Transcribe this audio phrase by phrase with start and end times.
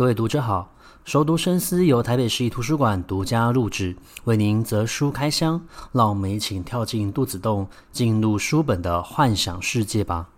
[0.00, 0.72] 各位读者好，
[1.04, 5.60] 熟读深思由台北市立图书馆独家录制，为您择书开箱，
[5.92, 10.30] 让我们一起跳进肚子洞，进入书本的幻想世界吧。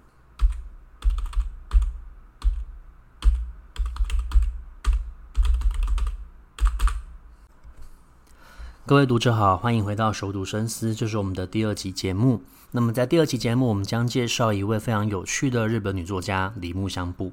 [8.85, 12.43] 各位读者好，欢迎回到熟读深思，这是我们的第二集节目。
[12.73, 17.33] 那么在第二期节目，我们将介绍一位非常有趣的日本女作家铃木香布。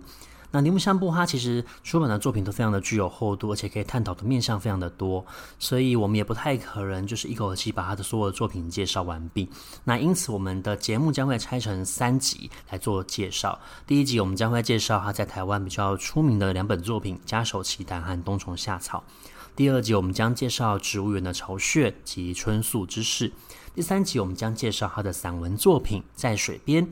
[0.51, 5.25] 那铃木香布她其实出版的作品都非常的具有厚度，而且可以探讨的面向非常的多，
[5.59, 9.47] 所以我们也不太可能就是一口气把他的所有的作品介绍完毕。
[9.83, 13.59] 那因此我们的节目将会拆成三集来做介绍。
[13.85, 19.03] 第一集我们将会介绍他在台湾比较出名的两本作品《家守奇谈》和《冬虫夏草》。
[19.55, 23.31] 第二集我们将介绍植物园的巢穴及春宿之事。
[23.75, 26.87] 第三集我们将介绍他的散文作品《在水边》。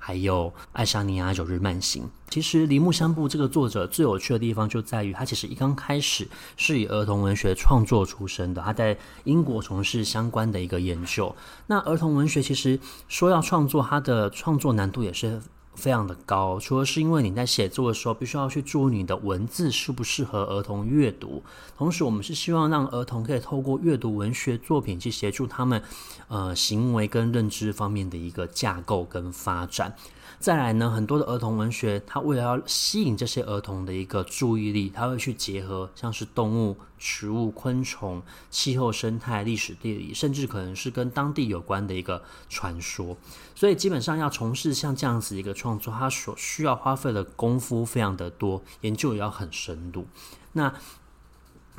[0.00, 2.02] 还有《爱沙尼亚九日慢行》。
[2.30, 6.26] 其实铃木香布这个作者最有趣的地方就在于，他其实一刚开始
[6.56, 8.62] 是以儿童文学创作出身的。
[8.62, 11.36] 他在英国从事相关的一个研究。
[11.66, 15.40] 那儿童文学其实说要创作，他的创作难度也是。
[15.80, 21.42] 非常的高，除了是因为你在写作的时候必须要去注意你的文字适不适合儿童阅读，
[21.78, 25.82] 同时我们是希望让儿童可以透过阅读文学作品去协助他们，
[26.28, 29.96] 呃，行为跟认知方面的一个架构跟发展。
[30.40, 43.14] 再来呢，很多的儿童文学，它为了要吸引这些儿童的一个注意力，它会去结合像是动物、植物、昆虫、气候、生态、历史、地理，甚至可能是跟当地有关的一个传说。
[43.54, 50.06] 所以基本上要从事像这样子一个创作，它所需要花费的功夫非常的多，研究也要很深度。
[50.52, 50.72] 那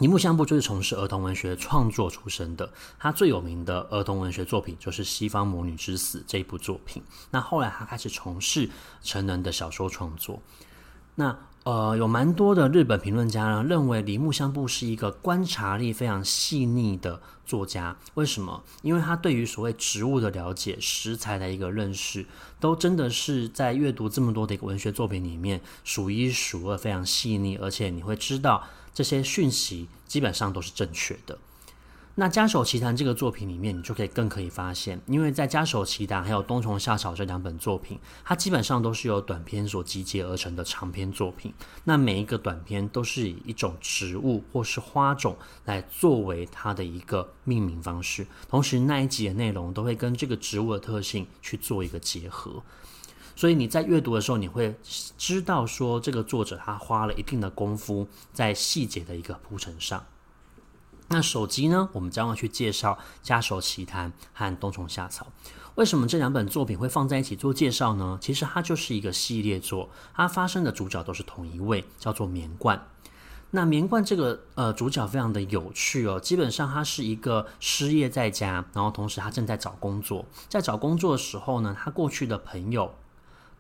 [0.02, 7.03] 铃木香布就是从事儿童文学创作出身的，他最有名的儿童文学作品就是《西方魔女之死》这一部作品。
[7.30, 8.67] 那后来他开始从事
[9.03, 10.41] 成人的小说创作。
[11.13, 17.95] 那呃，有蛮多的日本评论家呢认为铃木香布是一个观察力非常细腻的作家。
[18.15, 18.63] 为什么？
[18.81, 22.26] 因为他对于所谓植物的了解、食材的一个认识，
[22.59, 28.64] 都真的是在阅读这么多的一个文学作品里面数一数二，非常细腻，而且你会知道。
[28.93, 31.37] 这些讯息基本上都是正确的。
[32.15, 41.53] 那《家守奇谈》这个作品里面，你就可以更可以发现，因为在《家守奇谈》还有《冬虫夏草》这两本作品，它基本上都是由短篇所集结而成的长篇作品。
[41.85, 52.61] 那每一个短篇都是以一种植物或是花种来作为它的一个命名方式，同时那一集的内容都会跟这个植物的特性去做一个结合。
[53.36, 54.75] 所以你在阅读的时候，你会
[55.17, 60.05] 知道说这个作者他花了一定的功夫在细节的一个铺陈上。
[61.08, 62.97] 那手机呢，我们将要去介绍
[63.27, 65.27] 《家守奇谈》和《冬虫夏草》。
[65.75, 68.17] 为什么这两本作品会放在一起做介绍呢？
[68.21, 72.87] 其实它就是一个系列作，它发生的主角都是同一位，叫做棉冠。
[73.53, 82.93] 那棉冠这个呃主角非常的有趣哦，基本上他是一个失业在家，然后同时他正在找工作，在找工作的时候呢，他过去的朋友。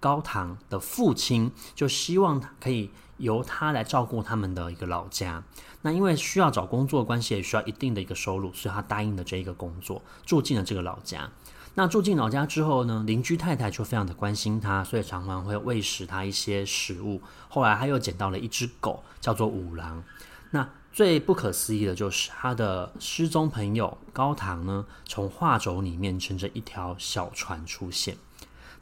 [0.01, 5.41] 高堂的父亲就希望他可以由他来照顾他们的一个老家。
[5.83, 11.29] 那因为需要找工作关系，也需要一定的一个收入，所以他答应了这一个工作，住进了这个老家。
[11.75, 17.21] 那住进老家之后呢，邻居太太就非常的关心他，所以常常会喂食他一些食物。
[17.47, 20.03] 后来他又捡到了一只狗，叫做五郎。
[20.49, 28.17] 那最不可思议的就是他的失踪朋友高堂呢，从画轴里面乘着一条小船出现。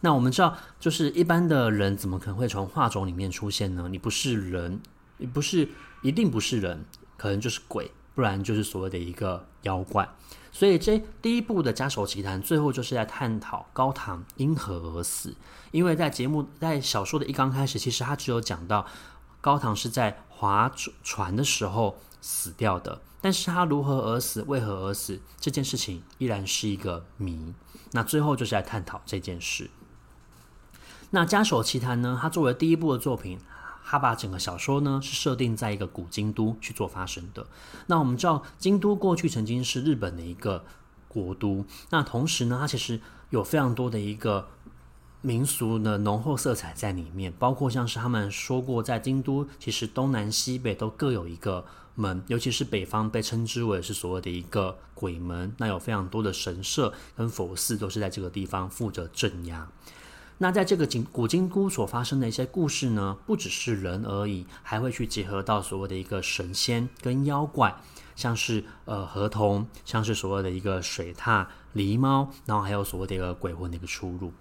[0.01, 3.87] 那我们知道，就是一般的人怎么可能会从画轴里面出现呢？
[3.89, 4.79] 你不是人，
[5.17, 5.67] 你不是，
[6.01, 6.85] 一定不是人，
[7.17, 10.07] 可能就是鬼，不然就是所谓的一个妖怪。
[10.51, 15.35] 所以这第一部的《家守奇谈》最后就是在探讨高堂因何而死。
[15.71, 18.85] 因为在节目在小说的一刚开始，其实他只有讲到
[19.41, 20.71] 高堂是在划
[21.03, 27.53] 船的时候死掉的，但是他如何而死，为何而死，这件事情依然是一个谜。
[27.91, 29.69] 那最后就是在探讨这件事。
[31.11, 32.17] 那《家守奇谈》呢？
[32.21, 33.39] 它作为第一部的作品，
[33.83, 37.47] 它把整个小说呢是设定在一个古京都去做发生的。
[37.87, 40.63] 那我们知道，京都过去曾经是日本的一个
[41.07, 41.65] 国都。
[41.89, 43.01] 那同时呢，它其实
[43.31, 44.47] 有非常多的一个
[45.21, 51.65] 民俗的浓厚色彩在里面，包括像是他们说过，在京都其实东南西北都各有一个
[51.95, 55.55] 门，尤其是北方被称之为是所谓的一个鬼门。
[55.57, 59.67] 那有非常多的神社跟佛寺都是在这个地方负责镇压。
[60.41, 67.75] 那在这个金古京都所发生的一些故事呢，不只是人而已，还会去结合到所谓的一个神仙跟妖怪，
[68.15, 71.45] 像是呃河童，像是所谓的一个水獭、
[71.75, 74.31] 狸猫，然后还有所谓的一个鬼魂的一个出入。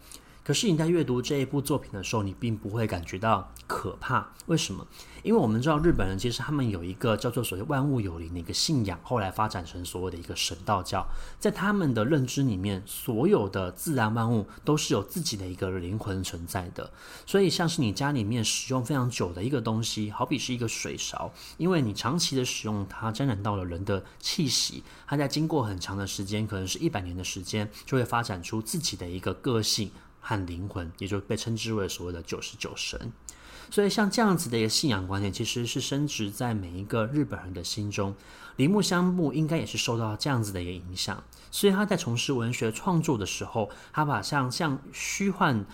[0.48, 2.02] 可是你在阅读这一部作品的。
[2.02, 4.32] 时候，你并不会感觉到可怕。
[4.46, 4.86] 为什么？
[5.22, 8.38] 因为我们知道日本人其实他们有一个叫做所谓万物有灵的。
[8.40, 11.06] 一个信仰，后来发展成所谓的一个神道教。
[11.38, 16.90] 在他们的认知里面，所有的自然万物都是有自己的一个灵魂存在的。
[17.26, 27.22] 所以，像是你家里面使用非常久的一个东西，好比是一个水勺，因为你长期的使用它，沾染到了人的气息，它在经过很长的时间，可能是一百年的。
[27.22, 29.90] 时间，就会发展出自己的一个个性
[30.28, 33.10] 和灵魂，也就被称之为所谓的九十九神。
[33.70, 38.14] 所以，像这样子的一个信仰观念，其实是深植在每一个日本人的心中。
[38.56, 45.64] 铃木香木应该也是受到这样子的一个影响，所以他在从事文学创作的时候，他把像像虚幻、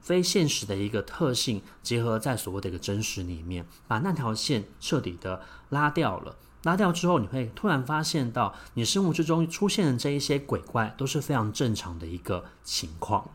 [0.00, 6.36] 非现实的一个特性结合在所谓的一个真实里面，把那条线彻底的拉掉了。
[6.64, 13.28] 拉掉之后，你会突然发现到，你生活之中出现的这一些鬼怪都是非常正常的一个情况。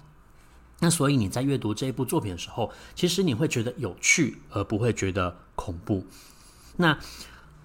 [0.79, 6.06] 那所以你在阅读这一部作品的时候，其实你会觉得有趣，而不会觉得恐怖。
[6.75, 7.00] 那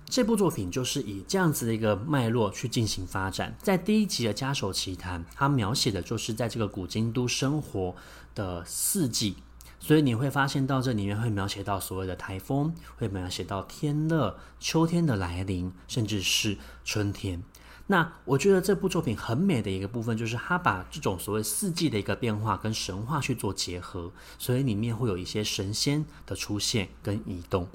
[0.06, 3.56] 这部作品就是以这样子的一个脉络去进行发展。
[3.62, 7.94] 在第一集的《家守奇谈》，它描写的就是在这个古京都生活
[8.34, 9.36] 的四季，
[9.80, 17.42] 所以你会发现到这里面会描写到所谓的台风，会描写到天热、秋天的来临，甚至是春天。
[17.88, 27.69] 那我觉得这部作品很美的一个部分，就是它把这种所谓四季的一个变化跟神话去做结合，所以里面会有一些神仙的出现跟移动。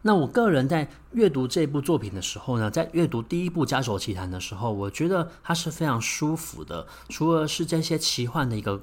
[0.00, 8.82] 那我个人在阅读这部作品的时候呢，在阅读第一部《家守奇谈》的时候，我觉得它是非常舒服的，除了是这些奇幻的一个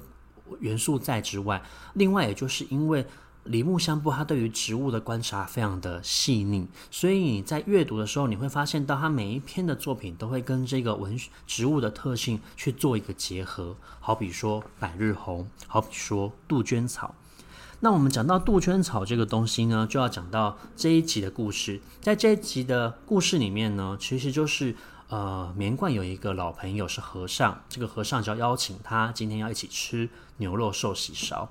[0.60, 1.62] 元素在之外，
[1.94, 3.04] 另外也就是因为。
[3.44, 13.74] 李木香布他对于植物的观察非常的细腻，所以你在阅读的时候，你会发现到他每一篇的作品都会跟这个文植物的特性去做一个结合。
[13.98, 17.14] 好比说百日红，好比说杜鹃草。
[17.80, 21.80] 那我们讲到杜鹃草这个东西呢，就要讲到这一集的故事。
[22.02, 24.76] 在这一集的故事里面呢，其实就是
[25.08, 31.50] 呃，棉冠有一个老朋友是和尚，这个和尚就要邀请他今天要一起吃牛肉寿喜烧。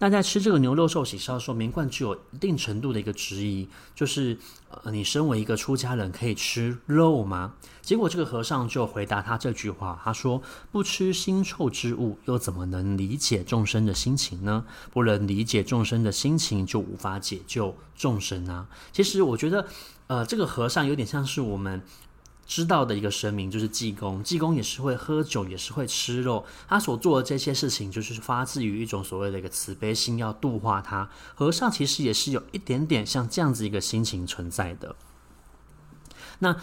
[0.00, 4.38] 那在吃这个牛肉寿喜烧的时候，眠冠具有一定程度的一个质疑，就是
[4.70, 7.54] 呃，你身为一个出家人，可以吃肉吗？
[7.82, 10.40] 结果这个和尚就回答他这句话，他说
[10.70, 14.64] ：“不吃腥臭之物，又怎么能理解众生的心情呢？
[14.92, 19.66] 不能理解众生的心情，就无法解救众生啊。”其实我觉得，
[20.06, 21.82] 呃，这个和尚有点像是我们。
[22.48, 26.44] 知道的一个神明就是济公，济公也是会喝酒，也是会吃肉。
[26.66, 31.08] 他所做的这些事情，就是发自于一种所谓的一个慈悲心，要度化他。
[31.36, 34.96] 和尚其实也是有一点点像这样子一个心情存在的。
[36.40, 36.56] 那。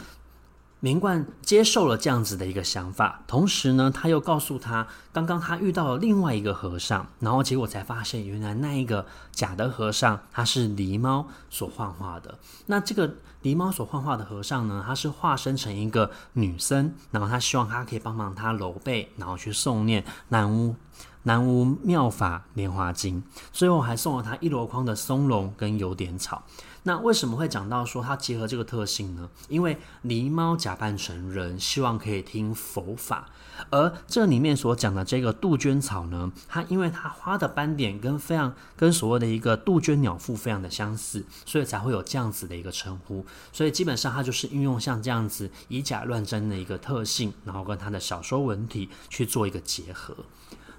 [0.85, 12.37] 眠冠接受了这样子的一个想法，同时呢，他又告诉他，刚刚他遇到了另外一个和尚，然后结果才发现，原来那一个假的和尚他是狸猫所幻化的。
[12.67, 20.75] 那这个狸猫所幻化的和尚呢，他是化身成一个女僧，然后他希望他可以帮忙他揉背，然后去诵念南无
[21.23, 26.43] 南无妙法莲华经，最后还送了他一箩筐的松茸跟油点草。
[26.87, 29.27] 那为什么会讲到说它结合这个特性呢？
[29.49, 33.27] 因为狸猫假扮成人，希望可以听佛法，
[33.71, 43.25] 而这里面所讲的这个杜鹃草呢，它因为它花的斑点跟非常跟所谓的一个杜鹃鸟腹非常的相似，所以才会有这样子的一个称呼。
[43.51, 50.15] 所以基本上它就是运用像这样子以假乱真的一个特性，然后跟它的小说文体去做一个结合。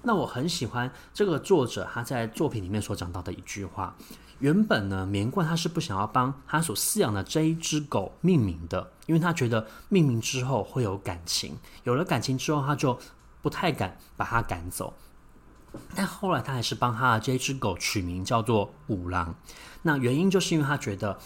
[0.03, 3.93] 那我很喜欢这个作者他在作品里面所讲到的一句话。
[4.39, 12.99] 原本呢，眠冠他是不想要帮他所饲养的这一只狗命名的，因为他觉得命名之后会有感情，有了感情之后，他就
[13.41, 14.93] 不太敢把它赶走。
[15.95, 19.35] 但后来他还是帮他的这只狗取名叫做五郎。
[19.81, 21.19] 那原因就是因为他觉得，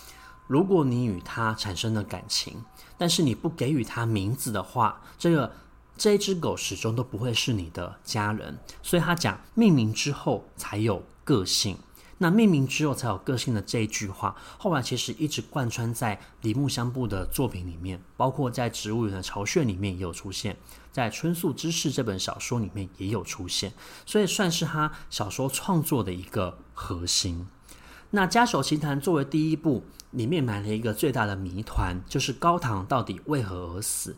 [0.48, 2.64] 如果你与它产生了感情，
[2.98, 5.54] 但是你不给予它名字的话，这个
[5.98, 8.58] 这一只狗始终都不会是你的家人。
[8.82, 11.78] 所以他讲命名之后才有个性。
[12.24, 20.56] 那命名之后才有个性的这一句话，后来其实一直贯穿在李木香布的作品里面，包括在《植物园的巢穴》里面也有出现，
[20.92, 23.74] 在《春宿之事》这本小说里面也有出现，
[24.06, 27.48] 所以算是他小说创作的一个核心。
[28.12, 34.16] 那《家守奇谈》作为第一部，里面埋了一个最大的谜团，就是高堂到底为何而死？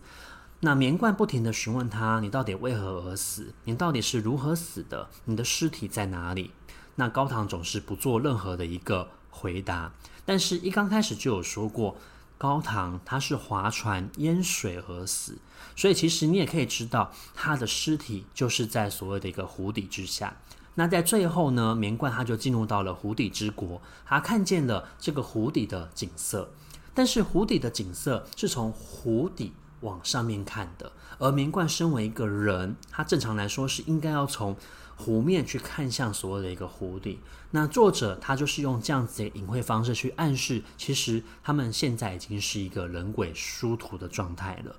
[0.59, 3.53] 那眠冠不停地询问他：“你到底为何而死？
[3.63, 5.09] 你到底是如何死的？
[5.25, 6.51] 你的尸体在哪里？”
[6.95, 9.91] 那高堂总是不做任何的一个回答，
[10.25, 11.97] 但是一刚开始就有说过，
[12.37, 15.37] 高堂他是划船淹水而死，
[15.75, 20.37] 所以其实你也可以知道，他的尸体就是在所谓的一个湖底之下。
[20.75, 26.51] 那在最后呢，绵贯他就进入到了湖底之国，他看见了这个湖底的景色，
[26.93, 34.55] 但是湖底的景色是从湖底往上面看的，而绵贯身为一个人，他正常来说是应该要从
[34.95, 37.19] 湖面去看向所谓的一个湖底。
[37.51, 44.75] 那作者他就是用这样子的隐晦方式去暗示，其实他们现在已经是一个人鬼殊途的状态了。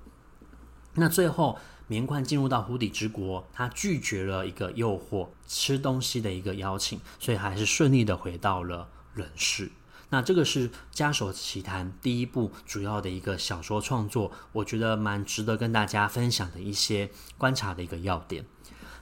[0.93, 1.57] 那最后。
[1.87, 9.71] 棉冠进入到湖底之国，他拒绝了一个诱惑吃东西的一个邀请，所以还是顺利的回到了人世。
[10.09, 18.43] 那这个是《家守奇谈》第一部主要的一个小说创作，我觉得蛮值得跟大家分享的一些观察的一个要点。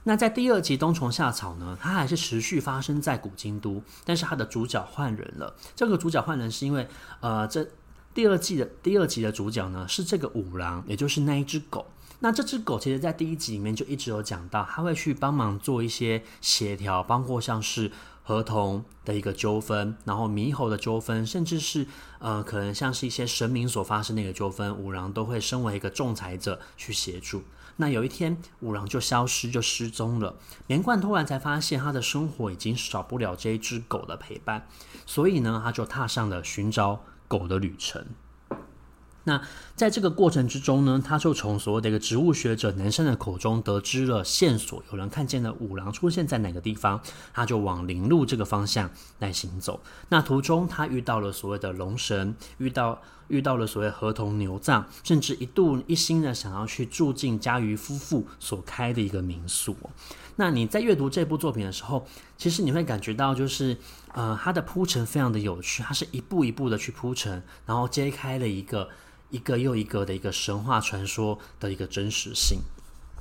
[0.06, 5.56] 那在第二集《冬虫夏草》呢，它还是持续发生在古今都，但是它的主角换人了。
[5.76, 6.88] 这个主角换人是因为，
[7.22, 7.66] 呃，这
[8.14, 11.86] 第二季的第二集的主角呢是这个五郎，也就是那一只狗。
[12.20, 17.92] 那这只狗其实，在第一集里面就一直有讲到，它会去帮忙做一些协调，包括像是
[18.24, 21.86] 合同的一个纠纷，然后猕猴的纠纷，甚至是
[22.20, 27.44] 呃，可能像是一些神明所发生的一个纠纷，五郎都会身为一个仲裁者去协助。
[27.76, 30.36] 那有一天，五郎就消失，就失踪了。
[30.68, 34.68] 绵贯突然才发现，他的生活已经少不了这一只狗的陪伴，
[35.06, 38.06] 所以呢，他就踏上了寻找狗的旅程。
[39.26, 39.42] 那
[39.74, 47.00] 在这个过程之中呢，他就从所谓的一个植物学者南山的口中得知了线索，有人看见了五郎出现在哪个地方，
[47.34, 49.80] 他就往林路这个方向来行走。
[50.10, 59.74] 那途中他遇到了所谓的龙神，遇到遇到了所谓河童牛藏，甚至一度一心的想要去住进家鱼夫妇所开的一个民宿。
[60.36, 62.06] 那你在阅读这部作品的时候，
[62.38, 63.78] 其实你会感觉到就是
[64.12, 68.90] 呃，它的铺陈非常的有趣，它是一步一步的去铺陈，然后揭开了一个。
[69.34, 72.60] 一个又一个的一个神话传说的一个真实性，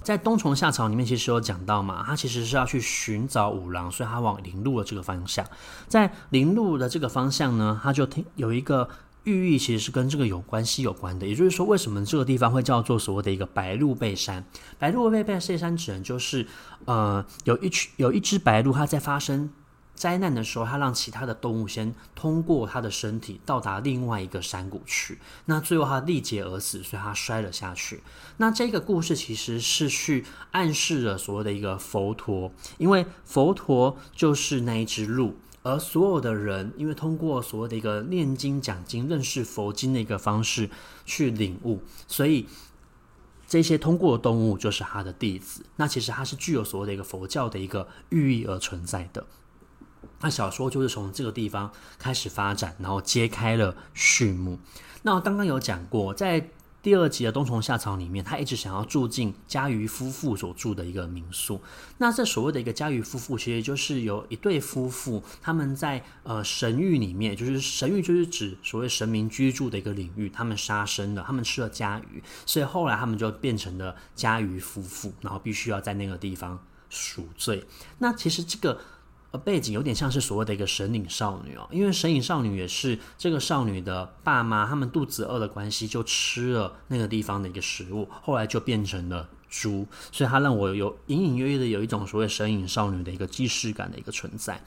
[0.02, 5.46] 在《冬虫夏草》里面其实有讲到嘛，他其实是要去寻找五郎，所以他往林路的这个方向，
[5.88, 8.86] 在林路的这个方向呢，他就听有一个
[9.24, 14.44] 寓意，其实是跟这个有关系有关的，也就是说，为什么这个地方会叫做所谓的一个白鹿背山？
[14.78, 16.46] 白鹿背背山指的就是
[16.84, 19.48] 呃，有一群有一只白鹿，它在发生。
[20.02, 25.20] 灾难的时候，他让其他的动物先通过他的身体到达另外一个山谷去。
[25.44, 28.02] 那最后他力竭而死，所以他摔了下去。
[28.38, 40.68] 那这个故事其实是去暗示了所谓的一个佛陀，因为佛陀就是那一只鹿，而所有的人因为通过所谓的一个念经讲经、认识佛经的一个方式
[41.06, 42.48] 去领悟，所以
[43.46, 45.64] 这些通过的动物就是他的弟子。
[45.76, 49.24] 那其实他是具有所谓的一个佛教的一个寓意而存在的。
[50.20, 54.58] 那小说就是从这个地方开始发展，然后揭开了序幕。
[55.02, 56.48] 那我刚刚有讲过，在
[56.80, 61.60] 第二集的《冬虫夏草》里面，他一直想要住进家鱼夫妇所住的一个民宿。
[61.98, 76.58] 那这所谓的一个家鱼夫妇，其实就是有一对夫妇，他们在呃神域里面，就是神域就是指所谓神明居住的一个领域，他们杀生了，他们吃了家鱼，所以后来他们就变成了家鱼夫妇，然后必须要在那个地方
[76.90, 77.64] 赎罪。
[77.98, 78.80] 那其实这个。
[79.32, 94.62] 而背景有点像是所谓的一个神隐少女哦，因为神隐少女也是这个少女的爸妈，他们肚子饿的关系，就吃了那个地方的一个食物，后来就变成了猪，所以它让我有隐隐约约的有一种所谓神隐少女的一个既视感的一个存在。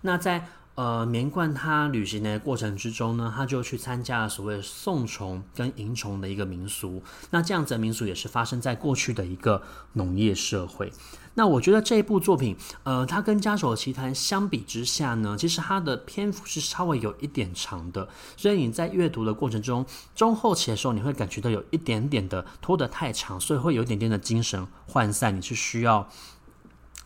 [0.00, 7.02] 那在呃绵贯他旅行的过程之中呢，他就去参加了所谓送虫跟迎虫的一个民俗。
[7.30, 9.62] 那这样子的民俗也是发生在过去的一个
[9.94, 10.92] 农业社会。
[11.38, 26.08] 那我觉得这一部作品，呃，它跟《家守奇谈》相比之下呢，其实它的篇幅是稍微有一点长的，所以你在阅读的过程中，中后期的时候，你会感觉到有一点点的拖得太长，所以会有一点点的精神涣散，你是需要。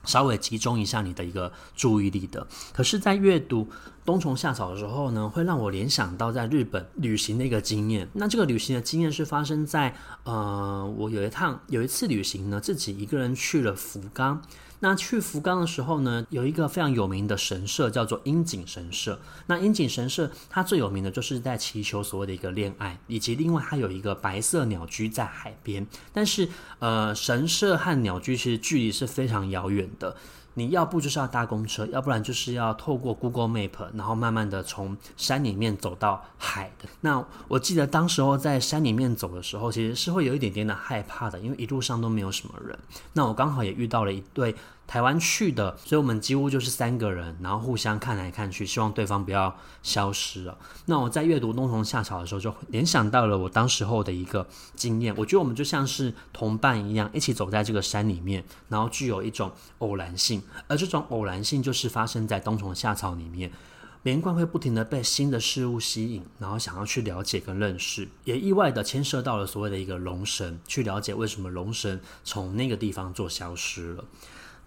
[0.05, 3.65] 稍微集中一下你的一个注意力的，可是，在阅读
[4.05, 8.09] 《冬虫夏草》的时候呢，会让我联想到在日本旅行的一个经验。
[8.15, 14.43] 那这个旅行的经验是发生在呃，我有一趟有一次旅行呢，自己一个人去了福冈。
[14.81, 19.21] 那去福冈的时候呢，有一个非常有名的神社叫做樱井神社。
[19.47, 25.87] 那樱井神社它最有名的就是在祈求所谓的一个恋爱，以及另外它有一个白色鸟居在海边。
[26.13, 30.17] 但是呃，神社和鸟居其实距离是非常遥远的。
[30.61, 36.87] 你要不就是要搭公车，要不然就是要透过 Google Map，然后慢慢的从山里面走到海的。
[37.01, 42.79] 那我记得当时候在山里面走的时候，其实是会有一点点的害怕的，因为一路上都没有什么人。
[43.15, 44.55] 那我刚好也遇到了一对
[44.91, 50.59] 台湾去的，所以我们几乎就是三个人，然后互相看来看去，希望对方不要消失了。
[50.87, 54.45] 那我在阅读《冬虫夏草》的时候，就联想到了我当时候的一个
[54.75, 55.15] 经验。
[55.17, 63.53] 我觉得我们就像是同伴一样，一起走在这个山里面，然后具有一种偶然性，而这种偶然性就是发生在冬虫夏草里面。
[64.03, 74.05] 连贯会不停地被新的事物吸引，然后想要去了解跟认识，也意外地牵涉到了所谓的一个龙神，去了解为什么龙神从那个地方做消失了。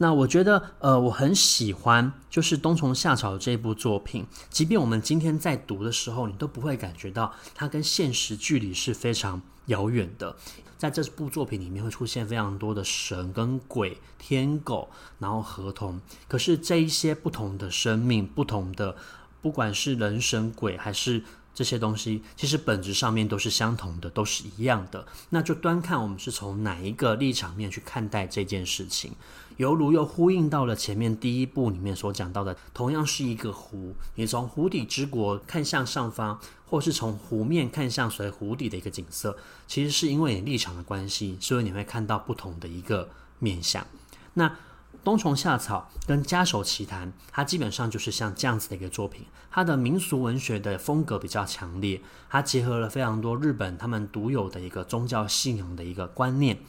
[0.04, 10.36] 那我觉得，呃，我很喜欢就是《冬虫夏草》这部作品，即便我们今天在读的时候，你都不会感觉到它跟现实距离是非常遥远的。
[10.78, 18.98] 在这部作品里面会出现非常多的神跟鬼、天狗，然后河童，可是这一些不同的生命，不同的。
[19.42, 25.06] 不管是人神鬼还是这些东西，其实本质上面都是相同的，都是一样的。
[25.30, 29.14] 那就端看我们是从哪一个立场面去看待这件事情，
[29.58, 43.86] 犹如又呼应到了前面第一部里面所讲到的，同样是一个湖，你从湖底之国看向上方，或是从湖面看向随湖底的一个景色，其实是因为你立场的关系，所以你会看到不同的一个面向。
[44.34, 44.56] 那。
[45.04, 49.26] 冬虫夏草跟家守奇谈，它基本上就是像这样子的一个作品。
[49.52, 56.60] 它的民俗文学的风格比较强烈，它结合了非常多日本他们独有的一个宗教信仰的一个观念。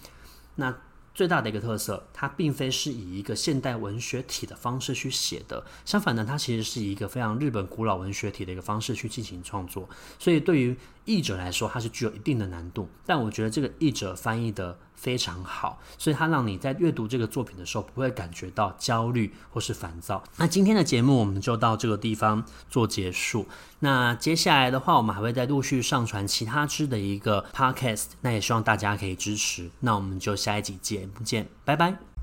[0.56, 0.74] 那
[1.14, 9.88] 最大的一个特色，它并非是以一个现代文学体的方式去写的，相反呢，它其实是以一个非常日本古老文学体的一个方式去进行创作。
[10.18, 12.88] 所以对于译者来说，它是具有一定的难度。
[13.04, 20.22] 但我觉得这个译者翻译的非常好，所以它让你在阅读这个作品的时候不会感觉到焦虑或是烦躁。
[20.36, 23.46] 那今天的节目我们就到这个地方做结束。
[23.80, 29.70] 那接下来的话，我们还会再陆续上传其他支的一个 podcast，那也希望大家可以支持。
[29.80, 32.13] 那我们就下一集节目见，拜拜。